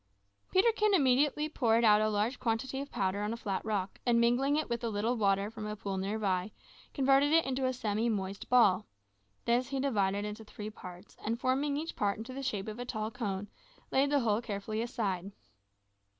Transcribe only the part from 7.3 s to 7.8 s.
it into a